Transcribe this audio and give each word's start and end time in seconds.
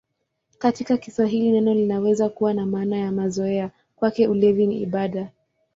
Katika 0.57 0.97
Kiswahili 0.97 1.51
neno 1.51 1.73
linaweza 1.73 2.29
kuwa 2.29 2.53
na 2.53 2.65
maana 2.65 2.97
ya 2.97 3.11
mazoea: 3.11 3.71
"Kwake 3.95 4.27
ulevi 4.27 4.67
ni 4.67 4.81
ibada". 4.81 5.29